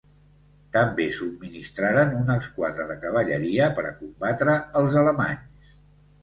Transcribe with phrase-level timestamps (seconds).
[0.77, 5.79] També subministraren una esquadra de cavalleria per a combatre els alemanys.